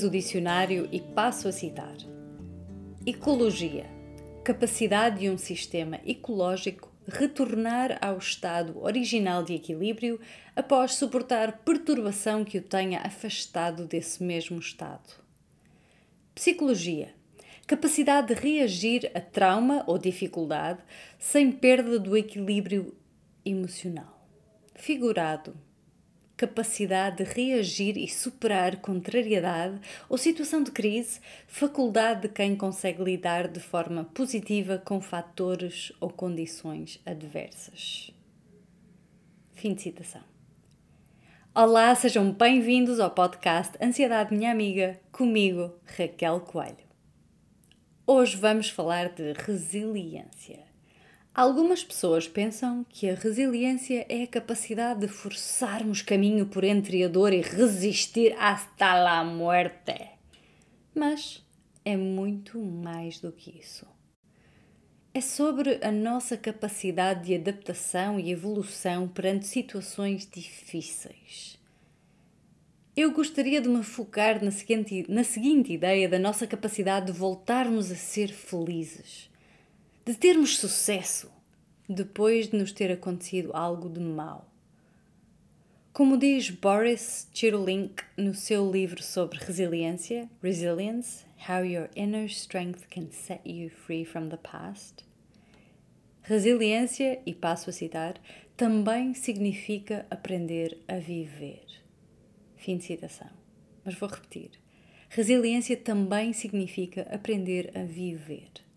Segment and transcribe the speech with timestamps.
[0.00, 1.96] com o que diz o dicionário e passo a citar:
[3.06, 3.86] Ecologia
[4.44, 10.20] capacidade de um sistema ecológico retornar ao estado original de equilíbrio
[10.56, 15.14] após suportar perturbação que o tenha afastado desse mesmo estado.
[16.34, 17.14] Psicologia
[17.66, 20.80] capacidade de reagir a trauma ou dificuldade
[21.18, 22.96] sem perda do equilíbrio
[23.44, 24.26] emocional.
[24.74, 25.54] Figurado
[26.38, 33.48] capacidade de reagir e superar contrariedade ou situação de crise, faculdade de quem consegue lidar
[33.48, 38.14] de forma positiva com fatores ou condições adversas.
[39.52, 40.22] Fim de citação.
[41.52, 46.86] Olá, sejam bem-vindos ao podcast Ansiedade Minha Amiga, comigo, Raquel Coelho.
[48.06, 50.67] Hoje vamos falar de resiliência.
[51.34, 57.08] Algumas pessoas pensam que a resiliência é a capacidade de forçarmos caminho por entre a
[57.08, 60.10] dor e resistir hasta la muerte.
[60.94, 61.44] Mas
[61.84, 63.86] é muito mais do que isso.
[65.14, 71.58] É sobre a nossa capacidade de adaptação e evolução perante situações difíceis
[73.00, 77.92] eu gostaria de me focar na seguinte, na seguinte ideia da nossa capacidade de voltarmos
[77.92, 79.27] a ser felizes,
[80.08, 81.30] de termos sucesso
[81.86, 84.50] depois de nos ter acontecido algo de mal.
[85.92, 93.10] Como diz Boris Cyrulnik no seu livro sobre resiliência, Resilience: How Your Inner Strength Can
[93.10, 95.04] Set You Free from the Past,
[96.22, 98.14] resiliência, e passo a citar,
[98.56, 101.66] também significa aprender a viver.
[102.56, 103.28] Fim de citação.
[103.84, 104.52] Mas vou repetir.
[105.10, 108.67] Resiliência também significa aprender a viver.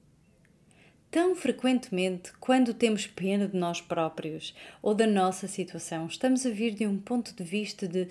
[1.12, 6.74] Tão frequentemente, quando temos pena de nós próprios ou da nossa situação, estamos a vir
[6.74, 8.08] de um ponto de vista de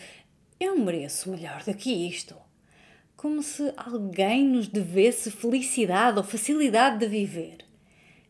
[0.61, 2.37] eu mereço melhor do que isto.
[3.17, 7.65] Como se alguém nos devesse felicidade ou facilidade de viver.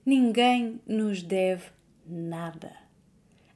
[0.06, 1.64] Ninguém nos deve
[2.06, 2.70] nada.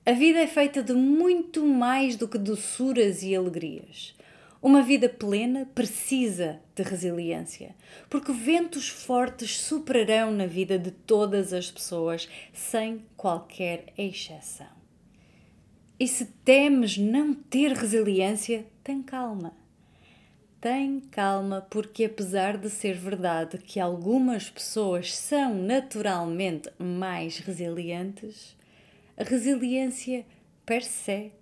[0.04, 4.16] A vida é feita de muito mais do que doçuras e alegrias.
[4.64, 7.74] Uma vida plena precisa de resiliência,
[8.08, 14.74] porque ventos fortes superarão na vida de todas as pessoas, sem qualquer exceção.
[16.00, 19.54] E se temes não ter resiliência, tem calma.
[20.62, 28.56] Tem calma, porque apesar de ser verdade que algumas pessoas são naturalmente mais resilientes,
[29.14, 30.24] a resiliência
[30.64, 31.32] per se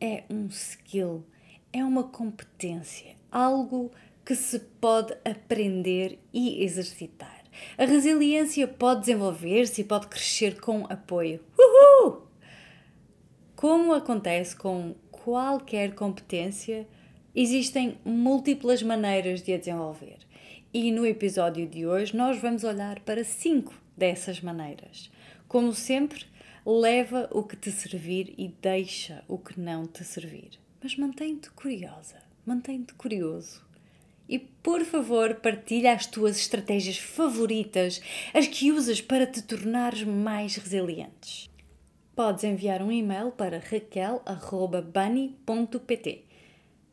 [0.00, 1.24] é um skill,
[1.72, 3.90] é uma competência, algo
[4.24, 7.42] que se pode aprender e exercitar.
[7.76, 11.40] A resiliência pode desenvolver-se e pode crescer com apoio.
[11.58, 12.22] Uhul!
[13.56, 16.88] Como acontece com qualquer competência,
[17.34, 20.18] existem múltiplas maneiras de a desenvolver.
[20.72, 25.10] E no episódio de hoje nós vamos olhar para cinco dessas maneiras.
[25.48, 26.24] Como sempre,
[26.64, 30.50] leva o que te servir e deixa o que não te servir.
[30.82, 33.62] Mas mantém-te curiosa, mantém-te curioso.
[34.28, 38.02] E por favor, partilha as tuas estratégias favoritas,
[38.32, 41.50] as que usas para te tornares mais resilientes.
[42.14, 46.24] Podes enviar um e-mail para raquel.bunny.pt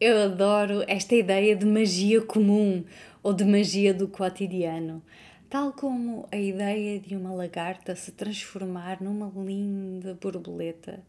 [0.00, 2.82] Eu adoro esta ideia de magia comum
[3.22, 5.02] ou de magia do cotidiano,
[5.50, 11.04] tal como a ideia de uma lagarta se transformar numa linda borboleta.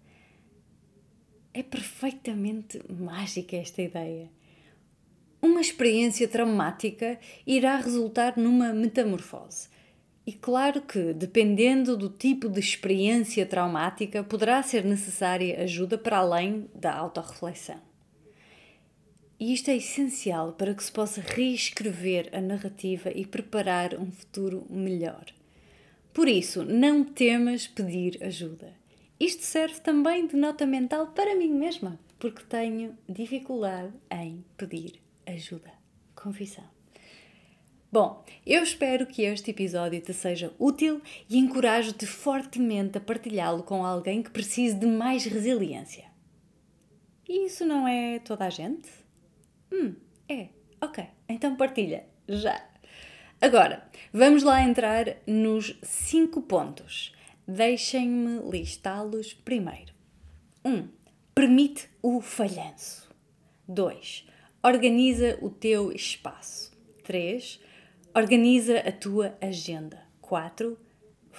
[1.53, 4.29] É perfeitamente mágica esta ideia
[5.41, 9.69] uma experiência traumática irá resultar numa metamorfose.
[10.27, 16.69] E claro que, dependendo do tipo de experiência traumática, poderá ser necessária ajuda para além
[16.75, 17.79] da autorreflexão.
[19.39, 24.67] E isto é essencial para que se possa reescrever a narrativa e preparar um futuro
[24.69, 25.27] melhor.
[26.13, 28.73] Por isso, não temas pedir ajuda.
[29.17, 35.71] Isto serve também de nota mental para mim mesma, porque tenho dificuldade em pedir ajuda.
[36.13, 36.76] Confissão.
[37.89, 43.85] Bom, eu espero que este episódio te seja útil e encorajo-te fortemente a partilhá-lo com
[43.85, 46.03] alguém que precise de mais resiliência.
[47.29, 48.89] E isso não é toda a gente?
[49.71, 49.95] Hum,
[50.27, 50.49] é.
[50.81, 52.61] Ok, então partilha, já.
[53.39, 57.13] Agora, vamos lá entrar nos cinco pontos.
[57.47, 59.93] Deixem-me listá-los primeiro.
[60.65, 60.69] 1.
[60.69, 60.89] Um,
[61.33, 63.09] permite o falhanço.
[63.65, 64.27] 2.
[64.61, 66.75] Organiza o teu espaço.
[67.05, 67.61] 3.
[68.17, 70.01] Organiza a tua agenda.
[70.21, 70.75] 4.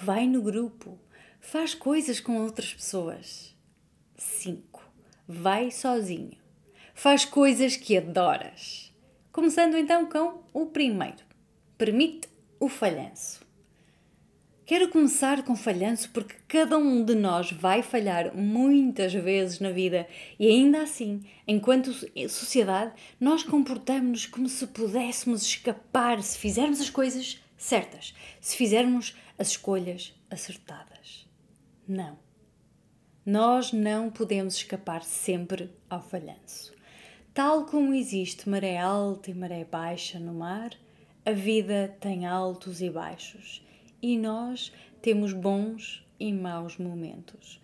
[0.01, 0.97] Vai no grupo.
[1.41, 3.53] Faz coisas com outras pessoas.
[4.15, 4.81] 5.
[5.27, 6.37] Vai sozinho.
[6.93, 8.93] Faz coisas que adoras.
[9.29, 11.25] Começando então com o primeiro.
[11.77, 12.29] Permite
[12.61, 13.45] o falhanço.
[14.69, 20.07] Quero começar com falhanço porque cada um de nós vai falhar muitas vezes na vida
[20.37, 21.91] e ainda assim, enquanto
[22.29, 29.47] sociedade, nós comportamos-nos como se pudéssemos escapar se fizermos as coisas certas, se fizermos as
[29.47, 31.27] escolhas acertadas.
[31.87, 32.19] Não.
[33.25, 36.75] Nós não podemos escapar sempre ao falhanço.
[37.33, 40.69] Tal como existe maré alta e maré baixa no mar,
[41.25, 43.67] a vida tem altos e baixos
[44.01, 47.61] e nós temos bons e maus momentos.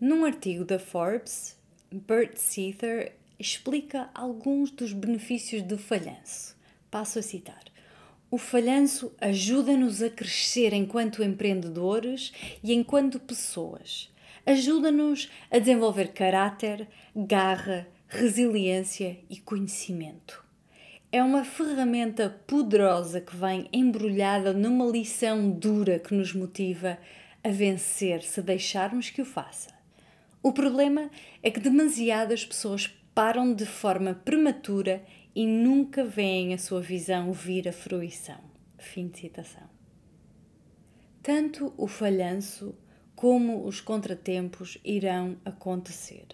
[0.00, 1.58] Num artigo da Forbes,
[1.90, 6.56] Bert Seether explica alguns dos benefícios do falhanço.
[6.90, 7.64] Passo a citar.
[8.30, 12.32] O falhanço ajuda-nos a crescer enquanto empreendedores
[12.62, 14.12] e enquanto pessoas.
[14.44, 20.45] Ajuda-nos a desenvolver caráter, garra, resiliência e conhecimento
[21.16, 26.98] é uma ferramenta poderosa que vem embrulhada numa lição dura que nos motiva
[27.42, 29.70] a vencer se deixarmos que o faça.
[30.42, 31.10] O problema
[31.42, 35.02] é que demasiadas pessoas param de forma prematura
[35.34, 38.40] e nunca veem a sua visão vir à fruição.
[38.76, 39.70] Fim de citação.
[41.22, 42.74] Tanto o falhanço
[43.16, 46.26] como os contratempos irão acontecer.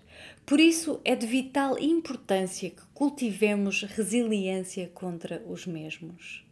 [0.45, 6.45] Por isso, é de vital importância que cultivemos resiliência contra os mesmos.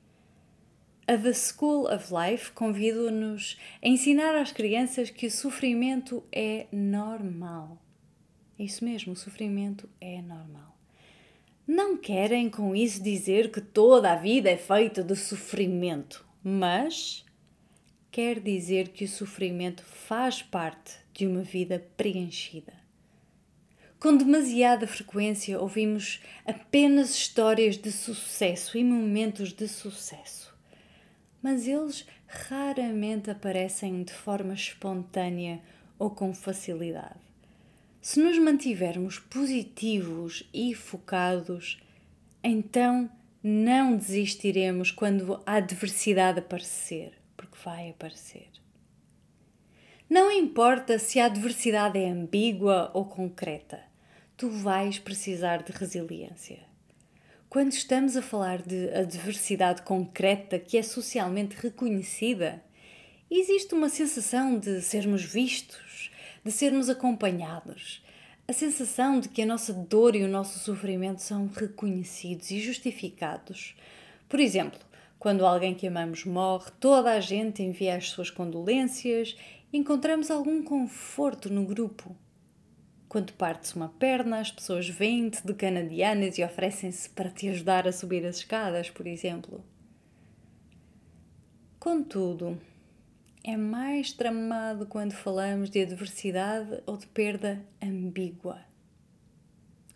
[1.06, 7.82] A The School of Life convida-nos a ensinar às crianças que o sofrimento é normal.
[8.56, 10.76] É isso mesmo, o sofrimento é normal.
[11.66, 17.24] Não querem com isso dizer que toda a vida é feita de sofrimento, mas
[18.10, 22.72] quer dizer que o sofrimento faz parte de uma vida preenchida.
[24.00, 30.52] Com demasiada frequência ouvimos apenas histórias de sucesso e momentos de sucesso,
[31.42, 35.60] mas eles raramente aparecem de forma espontânea
[35.98, 37.20] ou com facilidade.
[38.00, 41.80] Se nos mantivermos positivos e focados,
[42.42, 43.10] então
[43.42, 47.19] não desistiremos quando a adversidade aparecer
[47.64, 48.48] vai aparecer.
[50.08, 53.80] Não importa se a adversidade é ambígua ou concreta,
[54.36, 56.58] tu vais precisar de resiliência.
[57.48, 62.62] Quando estamos a falar de adversidade concreta que é socialmente reconhecida,
[63.30, 66.10] existe uma sensação de sermos vistos,
[66.44, 68.04] de sermos acompanhados,
[68.48, 73.76] a sensação de que a nossa dor e o nosso sofrimento são reconhecidos e justificados.
[74.28, 74.80] Por exemplo,
[75.20, 79.36] quando alguém que amamos morre, toda a gente envia as suas condolências
[79.70, 82.16] e encontramos algum conforto no grupo.
[83.06, 87.92] Quando partes uma perna, as pessoas vêm-te de canadianas e oferecem-se para te ajudar a
[87.92, 89.62] subir as escadas, por exemplo.
[91.78, 92.58] Contudo,
[93.44, 98.62] é mais tramado quando falamos de adversidade ou de perda ambígua.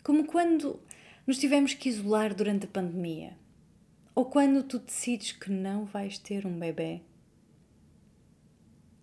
[0.03, 0.79] Como quando
[1.25, 3.43] nos tivemos que isolar durante a pandemia
[4.15, 7.01] ou quando tu decides que não vais ter um bebê.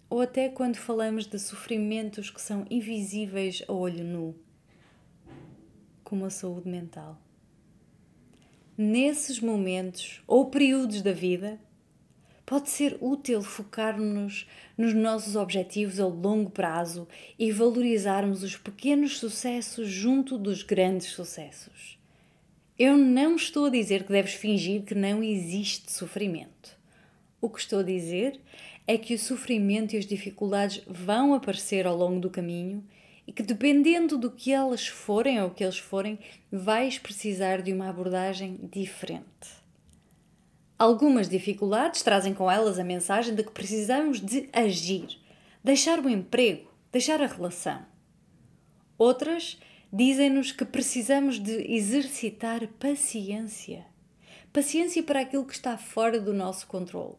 [0.09, 4.35] Ou até quando falamos de sofrimentos que são invisíveis a olho nu,
[6.03, 7.21] como a saúde mental.
[8.77, 11.61] Nesses momentos ou períodos da vida,
[12.47, 17.07] pode ser útil focar-nos nos nossos objetivos a longo prazo
[17.39, 22.02] e valorizarmos os pequenos sucessos junto dos grandes sucessos.
[22.85, 26.77] Eu não estou a dizer que deves fingir que não existe sofrimento.
[27.41, 28.41] O que estou a dizer
[28.89, 32.85] é que o sofrimento e as dificuldades vão aparecer ao longo do caminho
[33.25, 36.19] e que, dependendo do que elas forem ou que eles forem,
[36.51, 39.63] vais precisar de uma abordagem diferente.
[40.77, 45.21] Algumas dificuldades trazem com elas a mensagem de que precisamos de agir,
[45.63, 47.87] deixar o emprego, deixar a relação.
[48.99, 49.57] Outras
[49.93, 53.85] dizem-nos que precisamos de exercitar paciência.
[54.53, 57.17] Paciência para aquilo que está fora do nosso controle.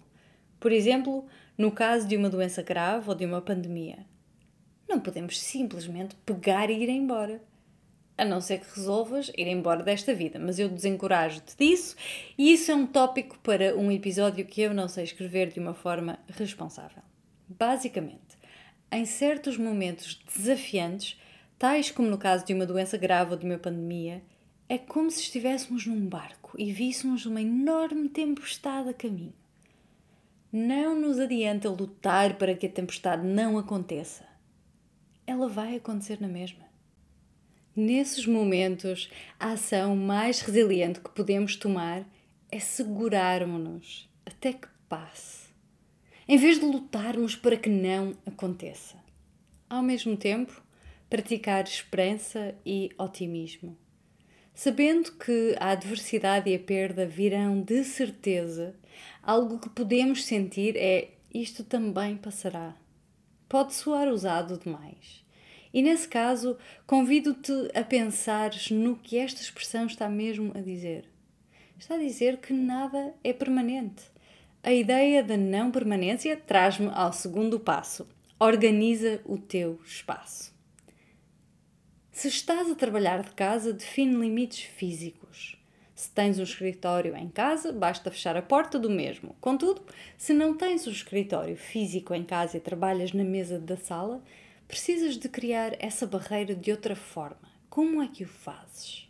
[0.59, 1.25] Por exemplo,
[1.57, 4.05] no caso de uma doença grave ou de uma pandemia.
[4.89, 7.41] Não podemos simplesmente pegar e ir embora.
[8.15, 11.95] a não ser que resolvas ir embora desta vida, mas eu desencorajo-te disso
[12.37, 15.73] e isso é um tópico para um episódio que eu não sei escrever de uma
[15.73, 17.01] forma responsável.
[17.49, 18.37] Basicamente,
[18.91, 21.19] em certos momentos desafiantes,
[21.63, 24.21] tais como no caso de uma doença grave ou de uma pandemia,
[24.67, 29.31] é como se estivéssemos num barco e víssemos uma enorme tempestade a caminho.
[30.51, 34.25] Não nos adianta lutar para que a tempestade não aconteça.
[35.25, 36.65] Ela vai acontecer na mesma.
[37.73, 42.05] Nesses momentos, a ação mais resiliente que podemos tomar
[42.51, 45.47] é segurarmos-nos até que passe,
[46.27, 48.97] em vez de lutarmos para que não aconteça.
[49.69, 50.61] Ao mesmo tempo,
[51.13, 53.77] praticar esperança e otimismo,
[54.51, 58.75] sabendo que a adversidade e a perda virão de certeza,
[59.21, 62.75] algo que podemos sentir é isto também passará.
[63.47, 65.23] Pode soar usado demais
[65.71, 71.07] e nesse caso, convido-te a pensares no que esta expressão está mesmo a dizer.
[71.77, 74.01] Está a dizer que nada é permanente.
[74.63, 78.07] A ideia da não permanência traz-me ao segundo passo.
[78.39, 80.52] Organiza o teu espaço.
[82.13, 85.57] Se estás a trabalhar de casa, define limites físicos.
[85.95, 89.35] Se tens um escritório em casa, basta fechar a porta do mesmo.
[89.41, 89.81] Contudo,
[90.15, 94.23] se não tens um escritório físico em casa e trabalhas na mesa da sala,
[94.67, 97.51] precisas de criar essa barreira de outra forma.
[97.67, 99.09] Como é que o fazes?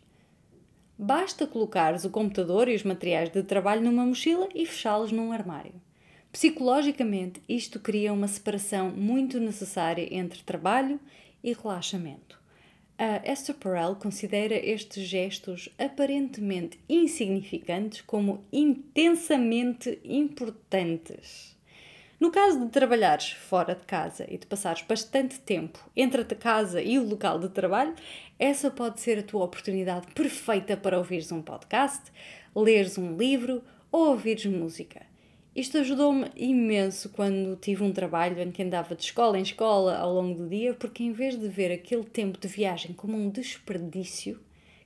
[0.98, 5.74] Basta colocares o computador e os materiais de trabalho numa mochila e fechá-los num armário.
[6.32, 10.98] Psicologicamente, isto cria uma separação muito necessária entre trabalho
[11.42, 12.42] e relaxamento.
[12.96, 21.56] A Esther Perel considera estes gestos aparentemente insignificantes como intensamente importantes.
[22.20, 26.80] No caso de trabalhares fora de casa e de passares bastante tempo entre a casa
[26.80, 27.96] e o local de trabalho,
[28.38, 32.12] essa pode ser a tua oportunidade perfeita para ouvires um podcast,
[32.54, 33.60] leres um livro
[33.90, 35.13] ou ouvires música.
[35.54, 40.12] Isto ajudou-me imenso quando tive um trabalho em que andava de escola em escola ao
[40.12, 44.40] longo do dia, porque em vez de ver aquele tempo de viagem como um desperdício,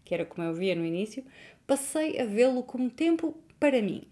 [0.04, 1.25] que era como eu via no início,
[1.66, 4.02] passei a vê-lo como tempo para mim,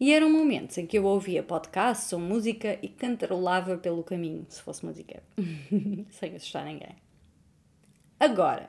[0.00, 4.60] e eram momentos em que eu ouvia podcasts ou música e cantarolava pelo caminho, se
[4.60, 5.22] fosse música,
[6.10, 6.96] sem assustar ninguém.
[8.18, 8.68] Agora,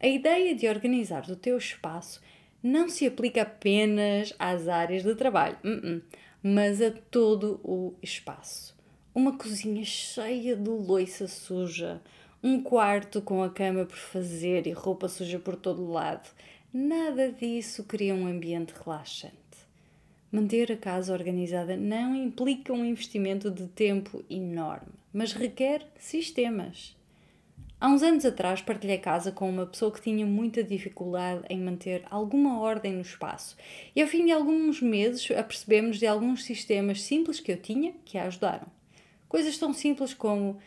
[0.00, 2.22] a ideia de organizar o teu espaço
[2.62, 6.02] não se aplica apenas às áreas de trabalho, uh -uh,
[6.42, 8.74] mas a todo o espaço.
[9.14, 12.02] Uma cozinha cheia de louça suja,
[12.42, 16.28] um quarto com a cama por fazer e roupa suja por todo lado.
[16.72, 19.36] Nada disso cria um ambiente relaxante.
[20.32, 26.96] Manter a casa organizada não implica um investimento de tempo enorme, mas requer sistemas.
[27.82, 32.04] Há uns anos atrás partilhei casa com uma pessoa que tinha muita dificuldade em manter
[32.08, 33.56] alguma ordem no espaço
[33.96, 38.16] e ao fim de alguns meses apercebemos de alguns sistemas simples que eu tinha que
[38.16, 38.68] a ajudaram.
[39.28, 40.58] Coisas tão simples como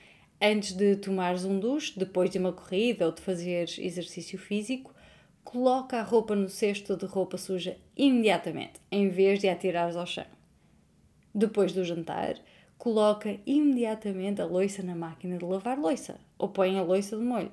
[0.41, 4.93] antes de tomares um duche, depois de uma corrida ou de fazeres exercício físico,
[5.41, 10.05] coloca a roupa no cesto de roupa suja imediatamente, em vez de a tirares ao
[10.05, 10.27] chão.
[11.33, 12.35] Depois do jantar,
[12.77, 17.51] coloca imediatamente a loiça na máquina de lavar loiça ou põe a loiça de molho.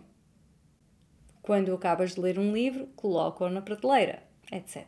[1.41, 4.87] Quando acabas de ler um livro, coloca-o na prateleira, etc.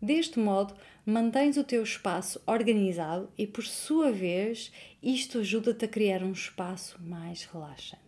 [0.00, 0.74] Deste modo,
[1.04, 4.72] mantens o teu espaço organizado e, por sua vez,
[5.02, 8.02] isto ajuda-te a criar um espaço mais relaxante.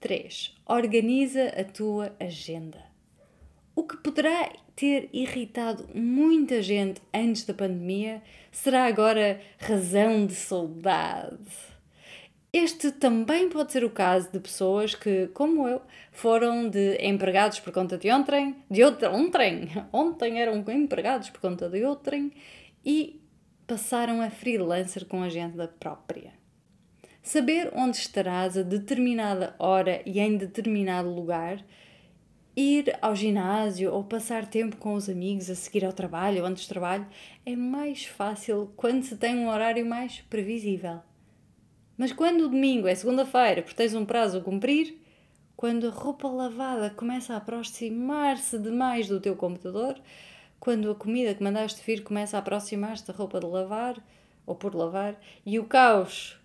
[0.00, 0.56] 3.
[0.66, 2.84] Organiza a tua agenda.
[3.74, 11.72] O que poderá ter irritado muita gente antes da pandemia será agora razão de saudade.
[12.52, 17.72] Este também pode ser o caso de pessoas que, como eu, foram de empregados por
[17.72, 22.30] conta de ontem, de outra, ontem, ontem eram empregados por conta de outrem
[22.84, 23.22] e
[23.66, 26.34] passaram a freelancer com agenda própria.
[27.22, 31.64] Saber onde estarás a determinada hora e em determinado lugar,
[32.56, 36.66] ir ao ginásio ou passar tempo com os amigos a seguir ao trabalho ou antes
[36.66, 37.06] do trabalho
[37.44, 41.00] é mais fácil quando se tem um horário mais previsível.
[41.96, 44.98] Mas quando o domingo é segunda-feira porque tens um prazo a cumprir,
[45.56, 49.98] quando a roupa lavada começa a aproximar-se demais do teu computador,
[50.58, 54.02] quando a comida que mandaste vir começa a aproximar-se da roupa de lavar
[54.44, 56.38] ou por lavar e o caos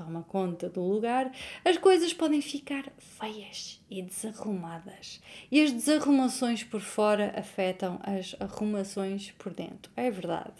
[0.00, 1.30] toma conta do lugar,
[1.62, 5.20] as coisas podem ficar feias e desarrumadas.
[5.52, 9.92] E as desarrumações por fora afetam as arrumações por dentro.
[9.94, 10.54] É verdade.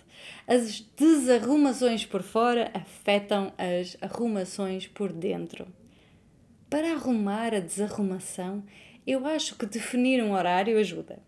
[0.46, 5.66] As desarrumações por fora afetam as arrumações por dentro.
[6.68, 8.62] Para arrumar a desarrumação,
[9.06, 11.18] eu acho que definir um horário ajuda.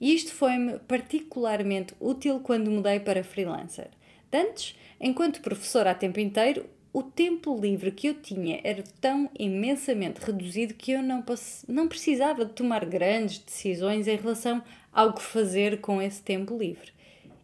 [0.00, 3.90] E isto foi-me particularmente útil quando mudei para freelancer.
[4.30, 10.20] Dantes, enquanto professora a tempo inteiro, o tempo livre que eu tinha era tão imensamente
[10.20, 11.24] reduzido que eu não,
[11.68, 16.92] não precisava de tomar grandes decisões em relação ao que fazer com esse tempo livre.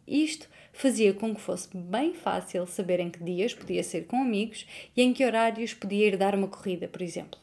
[0.07, 4.67] Isto fazia com que fosse bem fácil saber em que dias podia ser com amigos
[4.97, 7.39] e em que horários podia ir dar uma corrida, por exemplo.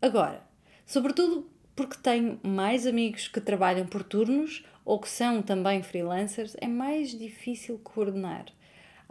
[0.00, 0.42] Agora,
[0.86, 6.66] sobretudo porque tenho mais amigos que trabalham por turnos ou que são também freelancers, é
[6.66, 8.46] mais difícil coordenar.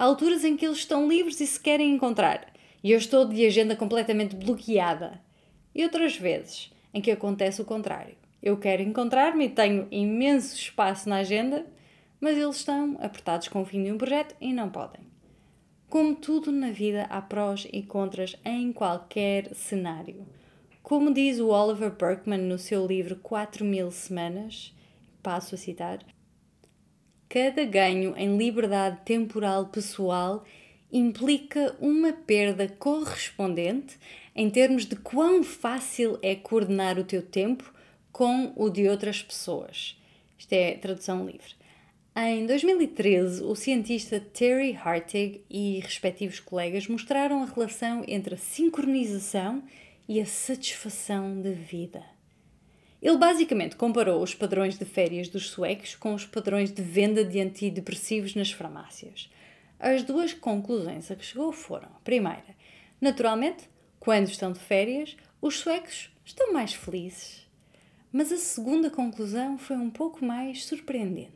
[0.04, 2.52] Há alturas em que eles estão livres e se querem encontrar,
[2.84, 5.22] e eu estou de agenda completamente bloqueada.
[5.74, 8.14] E outras vezes em que acontece o contrário.
[8.42, 11.66] Eu quero encontrar-me e tenho imenso espaço na agenda,
[12.20, 15.06] mas eles estão apertados com o fim de um projeto e não podem.
[15.90, 20.28] Como tudo na vida, há prós e contras em qualquer cenário.
[20.82, 24.76] Como diz o Oliver Berkman no seu livro 4 mil semanas,
[25.22, 26.00] passo a citar,
[27.34, 30.46] cada ganho em liberdade temporal pessoal
[30.92, 33.98] implica uma perda correspondente
[34.36, 37.74] em termos de quão fácil é coordenar o teu tempo
[38.12, 40.00] com o de outras pessoas.
[40.38, 41.56] Isto é tradução livre.
[42.16, 49.64] Em 2013, o cientista Terry Hartig e respectivos colegas mostraram a relação entre a sincronização
[50.08, 52.13] e a satisfação da vida.
[53.04, 57.38] Ele basicamente comparou os padrões de férias dos suecos com os padrões de venda de
[57.42, 59.30] antidepressivos nas farmácias.
[59.78, 62.56] As duas conclusões a que chegou foram: primeira,
[63.02, 63.70] naturalmente,
[64.00, 67.46] quando estão de férias, os suecos estão mais felizes.
[68.10, 71.34] Mas a segunda conclusão foi um pouco mais surpreendente.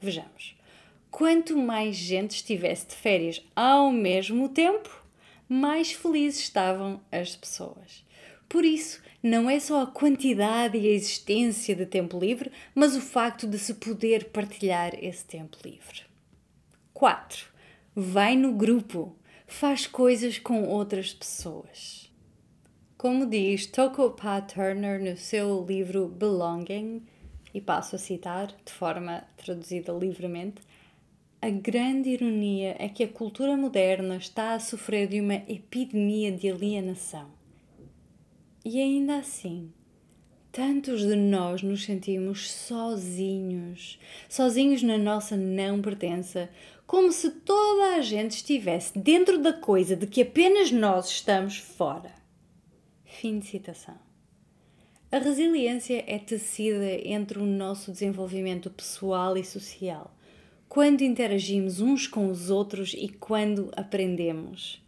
[0.00, 0.56] Vejamos.
[1.08, 5.04] Quanto mais gente estivesse de férias ao mesmo tempo,
[5.48, 8.04] mais felizes estavam as pessoas.
[8.48, 13.00] Por isso, não é só a quantidade e a existência de tempo livre, mas o
[13.00, 16.02] facto de se poder partilhar esse tempo livre.
[16.94, 17.46] 4.
[17.92, 19.16] Vai no grupo.
[19.44, 22.08] Faz coisas com outras pessoas.
[22.96, 27.02] Como diz Tokopa Turner no seu livro Belonging,
[27.52, 30.62] e passo a citar de forma traduzida livremente,
[31.42, 36.48] a grande ironia é que a cultura moderna está a sofrer de uma epidemia de
[36.48, 37.35] alienação.
[38.68, 39.72] E ainda assim,
[40.50, 43.96] tantos de nós nos sentimos sozinhos,
[44.28, 46.50] sozinhos na nossa não pertença,
[46.84, 52.12] como se toda a gente estivesse dentro da coisa de que apenas nós estamos fora.
[53.04, 53.94] Fim de citação.
[55.12, 60.12] A resiliência é tecida entre o nosso desenvolvimento pessoal e social,
[60.68, 64.84] quando interagimos uns com os outros e quando aprendemos.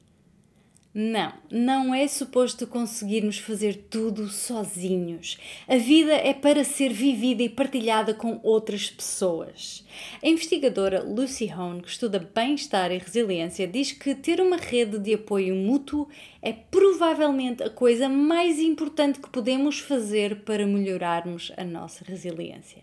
[0.94, 5.38] Não, não é suposto conseguirmos fazer tudo sozinhos.
[5.68, 9.84] A vida é para ser vivida e partilhada com outras pessoas.
[10.22, 15.12] A investigadora Lucy Hone, que estuda bem-estar e resiliência, diz que ter uma rede de
[15.12, 16.08] apoio mútuo
[16.40, 22.82] é provavelmente a coisa mais importante que podemos fazer para melhorarmos a nossa resiliência.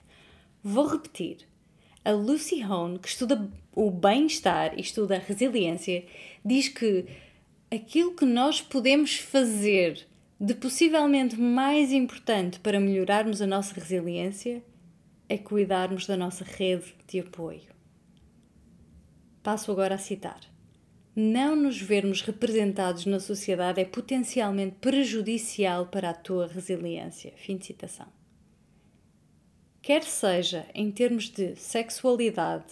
[0.63, 1.37] Vou repetir.
[2.03, 6.05] A Lucy Hone, que estuda o bem-estar e estuda a resiliência,
[6.45, 7.05] diz que
[7.71, 10.07] aquilo que nós podemos fazer
[10.39, 14.63] de possivelmente mais importante para melhorarmos a nossa resiliência
[15.27, 17.73] é cuidarmos da nossa rede de apoio.
[19.41, 20.41] Passo agora a citar.
[21.15, 27.31] Não nos vermos representados na sociedade é potencialmente prejudicial para a tua resiliência.
[27.37, 28.07] Fim de citação.
[29.81, 32.65] Quer seja em termos de sexualidade,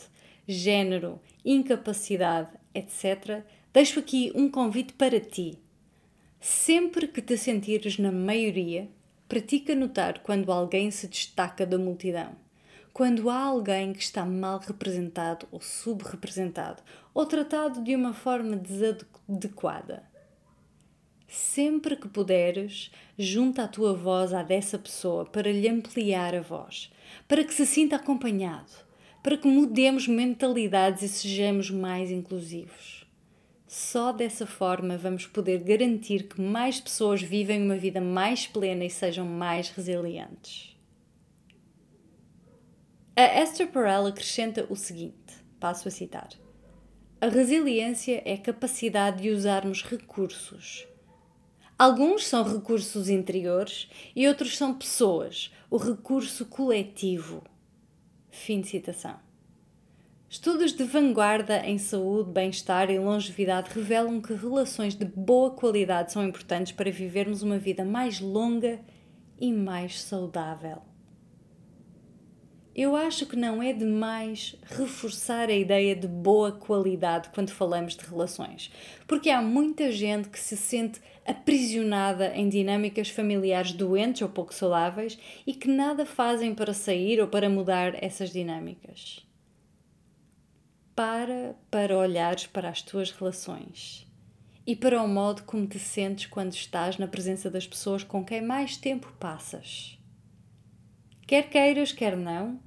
[0.47, 5.57] género, incapacidade, etc., deixo aqui um convite para ti.
[6.39, 8.88] Sempre que te sentires na maioria,
[9.27, 12.36] pratica notar quando alguém se destaca da multidão.
[12.93, 16.83] Quando há alguém que está mal representado ou subrepresentado
[17.13, 20.03] ou tratado de uma forma desadequada.
[21.27, 26.91] Sempre que puderes, junta a tua voz à dessa pessoa para lhe ampliar a voz,
[27.27, 28.71] para que se sinta acompanhado,
[29.23, 33.02] para que mudemos mentalidades e sejamos mais inclusivos.
[33.73, 38.89] Só dessa forma vamos poder garantir que mais pessoas vivem uma vida mais plena e
[38.91, 40.77] sejam mais resilientes.
[43.15, 46.29] A Esther Perel acrescenta o seguinte: passo a citar.
[47.19, 50.88] A resiliência é a capacidade de usarmos recursos.
[51.75, 57.43] Alguns são recursos interiores e outros são pessoas, o recurso coletivo.
[58.29, 59.32] Fim de citação.
[60.33, 66.27] Estudos de vanguarda em saúde, bem-estar e longevidade revelam que relações de boa qualidade são
[66.27, 68.79] importantes para vivermos uma vida mais longa
[69.39, 70.81] e mais saudável.
[72.75, 78.03] Eu acho que não é demais reforçar a ideia de boa qualidade quando falamos de
[78.03, 78.71] relações,
[79.07, 85.15] porque há muita gente que se sente aprisionada em dinâmicas familiares doentes ou pouco saudáveis
[85.45, 89.23] e que nada fazem para sair ou para mudar essas dinâmicas.
[90.95, 94.06] Para para olhares para as tuas relações
[94.65, 98.43] e para o modo como te sentes quando estás na presença das pessoas com quem
[98.43, 99.97] mais tempo passas.
[101.25, 102.60] Quer queiras, quer não,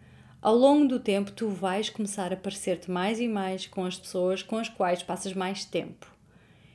[0.42, 4.42] ao longo do tempo tu vais começar a parecer-te mais e mais com as pessoas
[4.42, 6.12] com as quais passas mais tempo.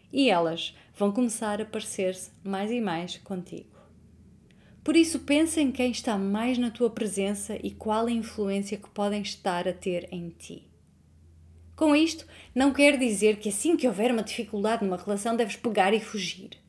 [0.09, 3.77] E elas vão começar a parecer-se mais e mais contigo.
[4.85, 8.89] Por isso, pensa em quem está mais na tua presença e qual a influência que
[8.89, 10.70] podem estar a ter em ti.
[11.81, 15.95] Com isto, não quer dizer que assim que houver uma dificuldade numa relação deves pegar
[15.95, 16.61] e fugir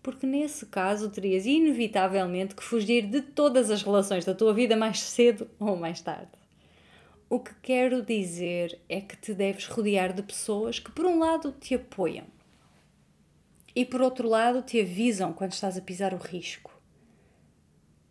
[0.00, 5.00] porque nesse caso terias inevitavelmente que fugir de todas as relações da tua vida mais
[5.00, 6.30] cedo ou mais tarde.
[7.30, 11.52] O que quero dizer é que te deves rodear de pessoas que, por um lado,
[11.58, 12.26] te apoiam
[13.74, 16.70] e, por outro lado, te avisam quando estás a pisar o risco.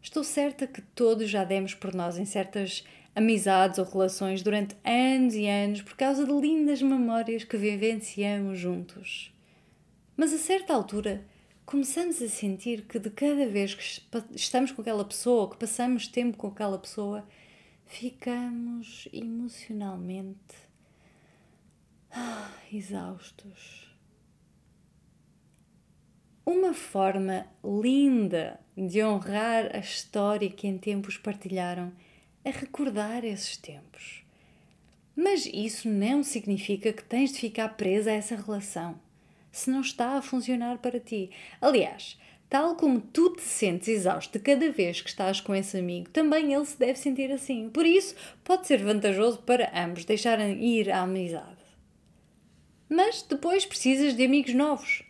[0.01, 2.83] Estou certa que todos já demos por nós em certas
[3.15, 9.33] amizades ou relações durante anos e anos por causa de lindas memórias que vivenciamos juntos.
[10.17, 11.25] Mas a certa altura
[11.65, 14.01] começamos a sentir que de cada vez que
[14.35, 17.27] estamos com aquela pessoa, que passamos tempo com aquela pessoa,
[17.85, 20.55] ficamos emocionalmente
[22.11, 23.83] ah, exaustos.
[26.45, 31.93] Uma forma linda de honrar a história que em tempos partilharam
[32.43, 34.23] é recordar esses tempos.
[35.15, 38.99] Mas isso não significa que tens de ficar presa a essa relação
[39.53, 41.29] se não está a funcionar para ti.
[41.61, 46.51] Aliás, tal como tu te sentes exausto cada vez que estás com esse amigo, também
[46.53, 47.69] ele se deve sentir assim.
[47.69, 51.61] Por isso, pode ser vantajoso para ambos deixarem ir a amizade.
[52.89, 55.03] Mas depois precisas de amigos novos.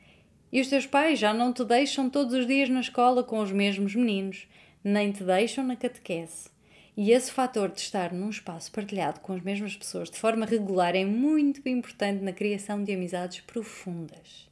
[0.52, 3.52] E os teus pais já não te deixam todos os dias na escola com os
[3.52, 4.46] mesmos meninos,
[4.84, 6.53] nem te deixam na catequese.
[6.96, 10.96] E esse fator de estar num espaço partilhado com as mesmas pessoas de forma regular
[10.96, 14.48] é muito importante na criação de amizades profundas.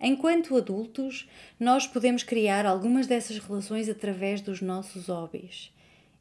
[0.00, 5.72] Enquanto adultos, nós podemos criar algumas dessas relações através dos nossos hobbies.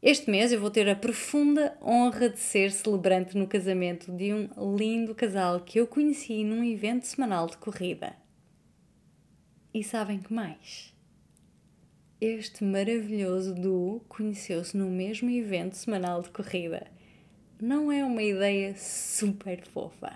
[0.01, 4.75] Este mês eu vou ter a profunda honra de ser celebrante no casamento de um
[4.77, 8.15] lindo casal que eu conheci num evento semanal de corrida.
[9.73, 10.94] E sabem que mais?
[12.21, 16.87] Este maravilhoso duo conheceu-se no mesmo evento semanal de corrida.
[17.61, 20.13] Não é uma ideia super fofa?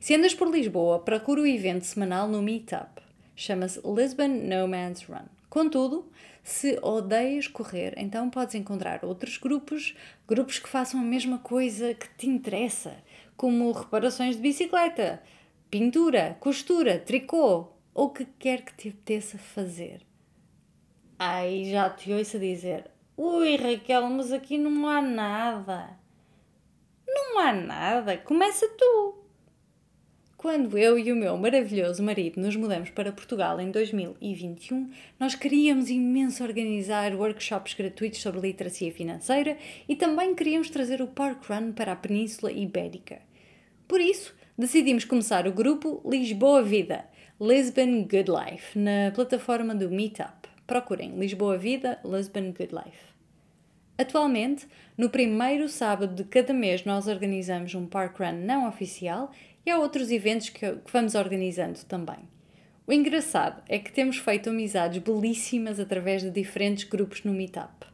[0.00, 3.00] Se andas por Lisboa, procura o evento semanal no Meetup.
[3.36, 5.26] Chama-se Lisbon Nomads Run.
[5.48, 6.10] Contudo,
[6.42, 9.96] se odeias correr, então podes encontrar outros grupos,
[10.26, 12.96] grupos que façam a mesma coisa que te interessa,
[13.36, 15.22] como reparações de bicicleta,
[15.70, 20.00] pintura, costura, tricô, ou o que quer que te apeteça fazer.
[21.26, 22.84] Ai, já te ouço dizer:
[23.16, 25.88] Ui, Raquel, mas aqui não há nada.
[27.08, 29.24] Não há nada, começa tu.
[30.36, 35.88] Quando eu e o meu maravilhoso marido nos mudamos para Portugal em 2021, nós queríamos
[35.88, 39.56] imenso organizar workshops gratuitos sobre literacia financeira
[39.88, 43.22] e também queríamos trazer o Parkrun para a Península Ibérica.
[43.88, 47.06] Por isso, decidimos começar o grupo Lisboa Vida,
[47.40, 53.14] Lisbon Good Life, na plataforma do Meetup procurem Lisboa Vida, Lisbon Good Life.
[53.96, 54.66] Atualmente,
[54.98, 59.30] no primeiro sábado de cada mês, nós organizamos um parkrun não oficial
[59.64, 62.18] e há outros eventos que, que vamos organizando também.
[62.86, 67.86] O engraçado é que temos feito amizades belíssimas através de diferentes grupos no Meetup.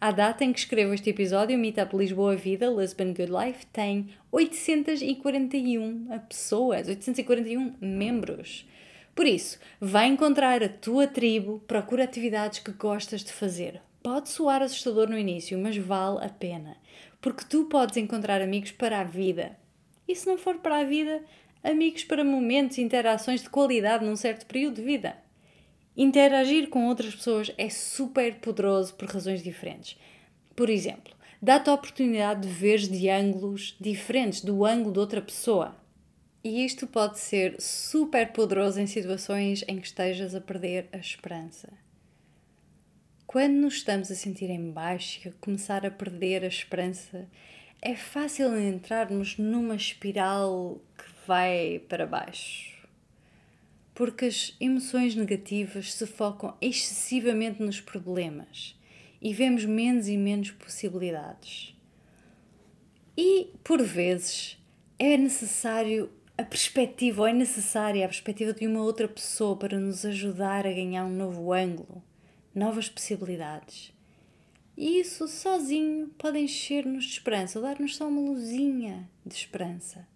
[0.00, 4.08] À data em que escrevo este episódio, o Meetup Lisboa Vida, Lisbon Good Life, tem
[4.32, 8.66] 841 pessoas, 841 membros.
[9.14, 13.80] Por isso, vai encontrar a tua tribo, procura atividades que gostas de fazer.
[14.02, 16.76] Pode soar assustador no início, mas vale a pena,
[17.20, 19.56] porque tu podes encontrar amigos para a vida.
[20.06, 21.22] E se não for para a vida,
[21.62, 25.16] amigos para momentos e interações de qualidade num certo período de vida.
[25.96, 29.96] Interagir com outras pessoas é super poderoso por razões diferentes.
[30.56, 35.76] Por exemplo, dá-te a oportunidade de ver de ângulos diferentes do ângulo de outra pessoa.
[36.44, 41.72] E isto pode ser super poderoso em situações em que estejas a perder a esperança.
[43.26, 47.26] Quando nos estamos a sentir em baixo e a começar a perder a esperança,
[47.80, 52.74] é fácil entrarmos numa espiral que vai para baixo.
[53.94, 58.76] porque as emoções negativas se focam excessivamente nos problemas
[59.22, 61.74] e vemos menos e menos possibilidades.
[63.16, 64.58] E, por vezes,
[64.98, 70.04] é necessário a perspectiva, ou é necessária a perspectiva de uma outra pessoa para nos
[70.04, 72.02] ajudar a ganhar um novo ângulo,
[72.54, 73.92] novas possibilidades.
[74.76, 80.06] E isso sozinho pode encher-nos de esperança, dar-nos só uma luzinha de esperança.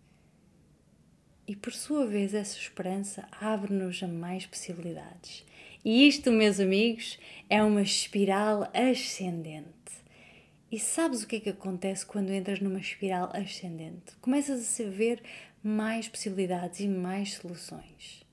[1.47, 5.47] E por sua vez, essa esperança abre-nos a mais possibilidades.
[5.85, 9.79] E isto, meus amigos, é uma espiral ascendente.
[10.71, 14.15] E sabes o que é que acontece quando entras numa espiral ascendente?
[14.21, 15.23] Começas a ver
[15.63, 18.25] mais possibilidades e mais soluções.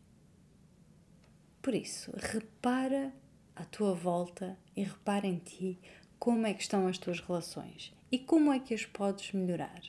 [1.61, 3.13] Por isso, repara
[3.55, 5.79] à tua volta e repara em ti
[6.19, 9.81] como é que estão as tuas relações e como é que as podes melhorar.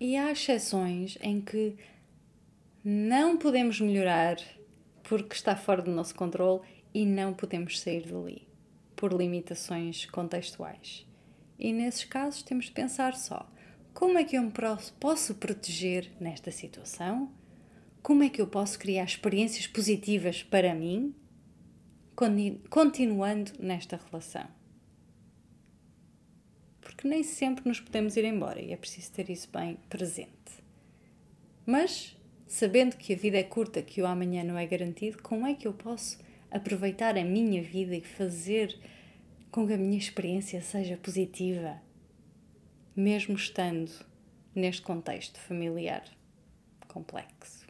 [0.00, 1.76] E há exceções em que
[2.84, 4.36] não podemos melhorar
[5.04, 8.48] porque está fora do nosso controle e não podemos sair dali
[8.96, 11.06] por limitações contextuais.
[11.58, 13.48] E nesses casos temos de pensar só:
[13.94, 14.52] como é que eu me
[14.98, 17.30] posso proteger nesta situação?
[18.02, 21.14] Como é que eu posso criar experiências positivas para mim,
[22.68, 24.48] continuando nesta relação?
[26.80, 30.32] Porque nem sempre nos podemos ir embora e é preciso ter isso bem presente.
[31.64, 35.54] Mas, sabendo que a vida é curta, que o amanhã não é garantido, como é
[35.54, 36.18] que eu posso
[36.50, 38.76] aproveitar a minha vida e fazer
[39.50, 41.80] com que a minha experiência seja positiva
[42.94, 43.90] mesmo estando
[44.54, 46.04] neste contexto familiar
[46.88, 47.66] complexo.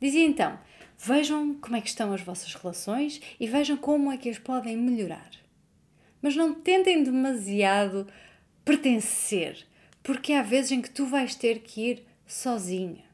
[0.00, 0.58] Dizia então:
[0.98, 4.76] vejam como é que estão as vossas relações e vejam como é que as podem
[4.76, 5.30] melhorar.
[6.20, 8.06] Mas não tentem demasiado
[8.64, 9.66] pertencer,
[10.02, 13.04] porque há vezes em que tu vais ter que ir sozinha.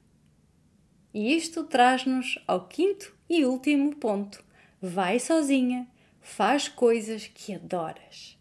[1.12, 4.44] E isto traz-nos ao quinto e último ponto.
[4.81, 5.88] Vai sozinha,
[6.20, 8.39] faz coisas que adoras.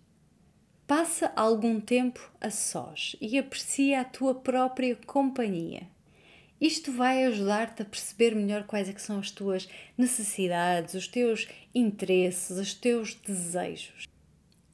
[0.90, 5.84] Passa algum tempo a sós e aprecia a tua própria companhia.
[6.60, 12.58] Isto vai ajudar-te a perceber melhor quais é são as tuas necessidades, os teus interesses,
[12.58, 14.08] os teus desejos.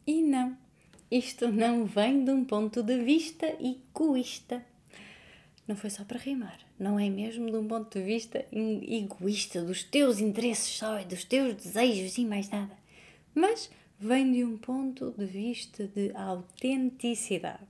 [0.07, 0.57] E não,
[1.11, 4.65] isto não vem de um ponto de vista egoísta.
[5.67, 9.83] Não foi só para rimar, não é mesmo de um ponto de vista egoísta, dos
[9.83, 12.77] teus interesses só, dos teus desejos e mais nada.
[13.33, 17.65] Mas vem de um ponto de vista de autenticidade.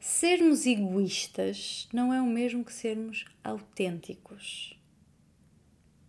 [0.00, 4.76] Sermos egoístas não é o mesmo que sermos autênticos.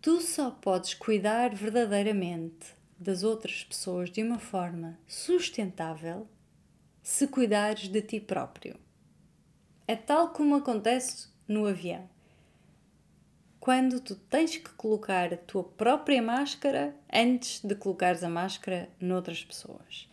[0.02, 6.28] Tu só podes cuidar verdadeiramente das outras pessoas de uma forma sustentável
[7.02, 8.76] se cuidares de ti próprio.
[9.86, 12.08] É tal como acontece no avião
[13.64, 19.42] quando tu tens que colocar a tua própria máscara antes de colocares a máscara noutras
[19.42, 20.06] pessoas.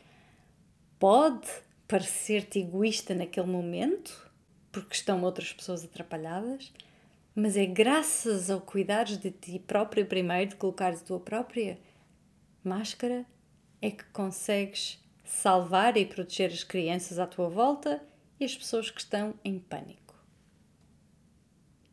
[0.98, 1.50] Pode
[1.86, 4.32] parecer-te egoísta naquele momento,
[4.72, 6.72] porque estão outras pessoas atrapalhadas,
[7.36, 11.78] mas é graças ao cuidares de ti própria primeiro, de colocares a tua própria
[12.64, 13.26] máscara,
[13.82, 18.02] é que consegues salvar e proteger as crianças à tua volta
[18.40, 20.01] e as pessoas que estão em pânico.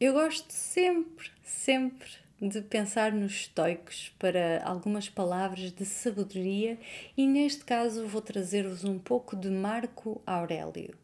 [0.00, 2.08] Eu gosto sempre, sempre
[2.40, 6.78] de pensar nos estoicos para algumas palavras de sabedoria
[7.16, 10.94] e neste caso vou trazer-vos um pouco de Marco Aurélio.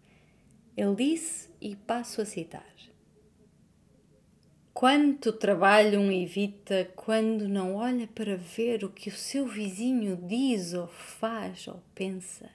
[0.77, 2.73] Ele disse, e passo a citar:
[4.73, 10.73] Quanto trabalho um evita quando não olha para ver o que o seu vizinho diz
[10.73, 12.49] ou faz ou pensa,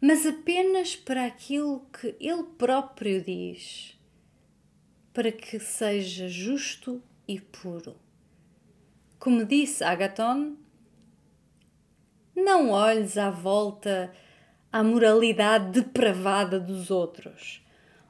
[0.00, 3.91] mas apenas para aquilo que ele próprio diz
[5.12, 7.96] para que seja justo e puro.
[9.18, 10.56] Como disse Agaton,
[12.34, 14.12] não olhes à volta
[14.72, 17.64] à moralidade depravada dos outros,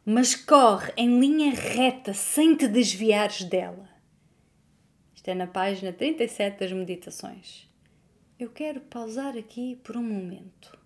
[0.05, 3.88] mas corre em linha reta sem te desviares dela.
[5.15, 7.69] Isto é na página 37 das Meditações.
[8.38, 10.79] Eu quero pausar aqui por um momento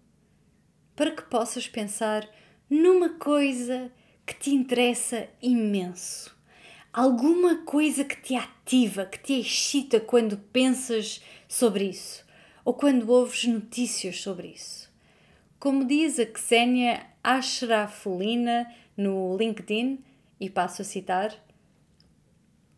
[0.95, 2.29] para que possas pensar
[2.69, 3.93] numa coisa
[4.27, 6.35] que te interessa imenso.
[6.93, 12.27] Alguma coisa que te ativa, que te excita quando pensas sobre isso
[12.65, 14.91] ou quando ouves notícias sobre isso.
[15.61, 20.05] Como diz a Ksenia Ashrafulina no LinkedIn,
[20.41, 21.35] e passo a citar: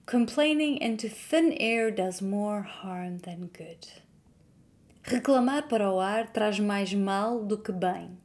[0.06, 3.88] Complaining into thin air does more harm than good.
[5.02, 8.18] Reclamar para o ar traz mais mal do que bem.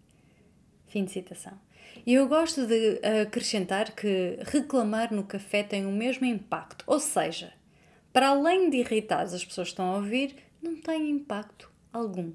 [0.88, 1.63] Fim de citação.
[2.06, 7.54] E eu gosto de acrescentar que reclamar no café tem o mesmo impacto, ou seja,
[8.12, 12.34] para além de irritar as pessoas que estão a ouvir, não tem impacto algum.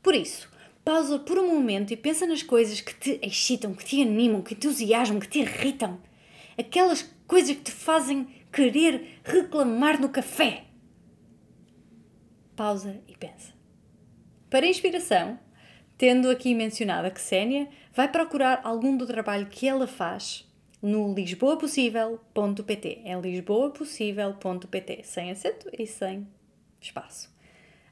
[0.00, 0.48] Por isso,
[0.84, 4.54] pausa por um momento e pensa nas coisas que te excitam, que te animam, que
[4.54, 6.00] entusiasmam, que te irritam.
[6.56, 10.64] Aquelas coisas que te fazem querer reclamar no café.
[12.54, 13.52] Pausa e pensa.
[14.48, 15.38] Para inspiração,
[16.00, 23.02] tendo aqui mencionado a Ksenia, vai procurar algum do trabalho que ela faz no lisboapossível.pt.
[23.04, 26.26] É lisboapossível.pt, sem acento e sem
[26.80, 27.30] espaço.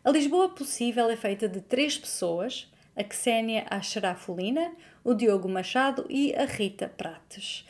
[0.03, 4.73] A Lisboa Possível é feita de três pessoas: a Ksenia Acharafolina,
[5.05, 7.67] o Diogo Machado e a Rita Prates.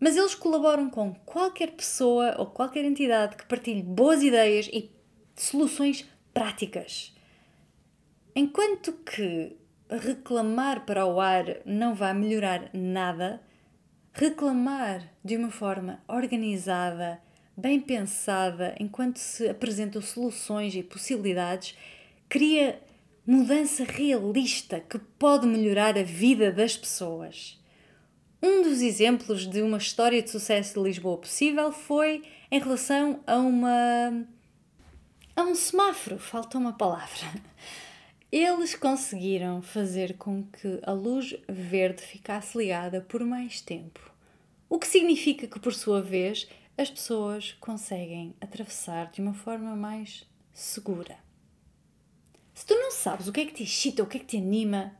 [0.00, 4.90] Mas eles colaboram com qualquer pessoa ou qualquer entidade que partilhe boas ideias e
[5.36, 7.14] soluções práticas.
[8.34, 13.40] Enquanto que reclamar para o ar não vai melhorar nada,
[14.12, 17.20] reclamar de uma forma organizada,
[17.56, 21.76] bem pensada, enquanto se apresentam soluções e possibilidades,
[22.28, 22.80] cria
[23.26, 27.58] mudança realista que pode melhorar a vida das pessoas.
[28.42, 33.36] Um dos exemplos de uma história de sucesso de Lisboa possível foi em relação a
[33.36, 34.26] uma.
[35.34, 37.26] a um semáforo, falta uma palavra.
[38.30, 44.12] Eles conseguiram fazer com que a luz verde ficasse ligada por mais tempo,
[44.68, 50.26] o que significa que, por sua vez, as pessoas conseguem atravessar de uma forma mais
[50.52, 51.16] segura.
[52.52, 54.36] Se tu não sabes o que é que te excita, o que é que te
[54.38, 54.92] anima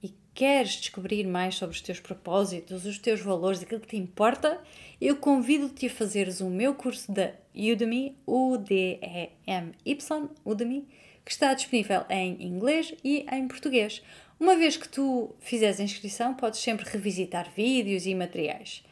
[0.00, 4.62] e queres descobrir mais sobre os teus propósitos, os teus valores, aquilo que te importa,
[5.00, 10.86] eu convido-te a fazeres o meu curso da Udemy, U-D-E-M-Y, Udemy,
[11.24, 14.02] que está disponível em inglês e em português.
[14.38, 18.82] Uma vez que tu fizeres a inscrição, podes sempre revisitar vídeos e materiais.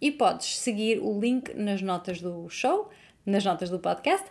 [0.00, 2.90] E podes seguir o link nas notas do show,
[3.24, 4.26] nas notas do podcast.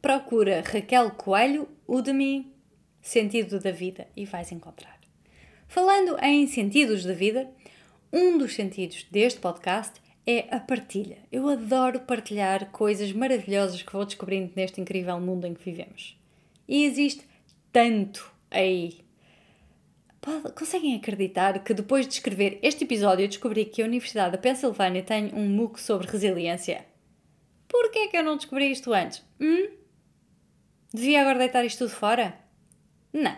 [0.00, 2.52] Procura Raquel Coelho, Udemy,
[3.00, 4.98] Sentido da Vida e vais encontrar.
[5.66, 7.50] Falando em sentidos da vida,
[8.12, 11.18] um dos sentidos deste podcast é a partilha.
[11.32, 16.16] Eu adoro partilhar coisas maravilhosas que vou descobrindo neste incrível mundo em que vivemos.
[16.68, 17.26] E existe
[17.72, 19.00] tanto aí.
[20.54, 25.02] Conseguem acreditar que depois de escrever este episódio eu descobri que a Universidade da Pensilvânia
[25.02, 26.86] tem um MOOC sobre resiliência?
[27.66, 29.24] Por que é que eu não descobri isto antes?
[29.40, 29.68] Hum?
[30.94, 32.38] Devia agora deitar isto tudo fora?
[33.12, 33.36] Não.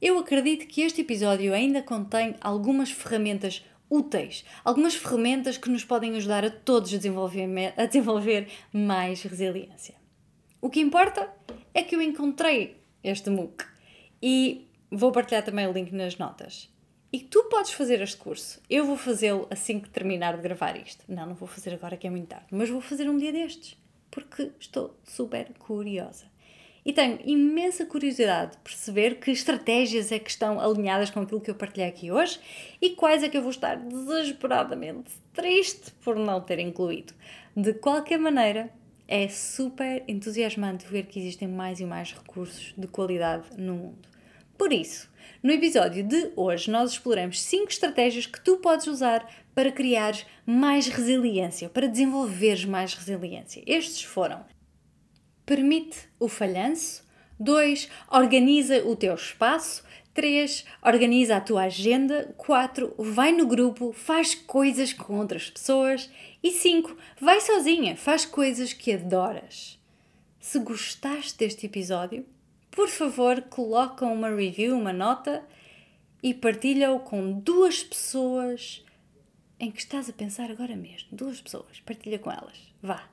[0.00, 6.16] Eu acredito que este episódio ainda contém algumas ferramentas úteis, algumas ferramentas que nos podem
[6.16, 10.01] ajudar a todos a desenvolver, a desenvolver mais resiliência.
[10.64, 11.28] O que importa
[11.74, 13.64] é que eu encontrei este MOOC
[14.22, 16.72] e vou partilhar também o link nas notas.
[17.12, 18.62] E tu podes fazer este curso.
[18.70, 21.04] Eu vou fazê-lo assim que terminar de gravar isto.
[21.08, 23.76] Não, não vou fazer agora que é muito tarde, mas vou fazer um dia destes,
[24.08, 26.26] porque estou super curiosa.
[26.86, 31.50] E tenho imensa curiosidade de perceber que estratégias é que estão alinhadas com aquilo que
[31.50, 32.38] eu partilhei aqui hoje
[32.80, 37.14] e quais é que eu vou estar desesperadamente triste por não ter incluído.
[37.56, 38.72] De qualquer maneira,
[39.06, 44.08] é super entusiasmante ver que existem mais e mais recursos de qualidade no mundo.
[44.56, 45.10] Por isso,
[45.42, 50.14] no episódio de hoje, nós exploramos 5 estratégias que tu podes usar para criar
[50.46, 53.62] mais resiliência, para desenvolveres mais resiliência.
[53.66, 54.44] Estes foram:
[55.44, 57.04] permite o falhanço,
[57.40, 57.88] 2.
[58.10, 59.82] Organiza o teu espaço,
[60.14, 60.64] 3.
[60.82, 62.34] Organiza a tua agenda.
[62.36, 62.94] 4.
[62.98, 66.10] Vai no grupo, faz coisas com outras pessoas.
[66.42, 66.96] E 5.
[67.20, 69.78] Vai sozinha, faz coisas que adoras.
[70.40, 72.26] Se gostaste deste episódio,
[72.70, 75.44] por favor, coloca uma review, uma nota
[76.22, 78.84] e partilha-o com duas pessoas
[79.60, 81.08] em que estás a pensar agora mesmo.
[81.12, 82.58] Duas pessoas, partilha com elas.
[82.82, 83.08] Vá.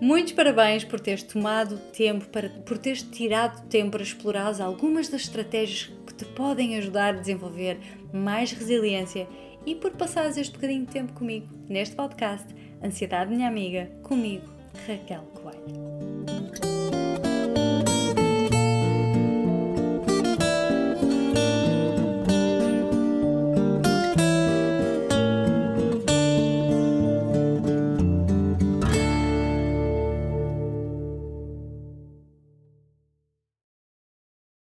[0.00, 5.22] Muitos parabéns por teres tomado tempo, para, por teres tirado tempo para explorar algumas das
[5.22, 7.78] estratégias que te podem ajudar a desenvolver
[8.12, 9.28] mais resiliência
[9.64, 12.46] e por passares este bocadinho de tempo comigo neste podcast
[12.82, 14.46] Ansiedade Minha Amiga, comigo,
[14.86, 15.93] Raquel Coelho.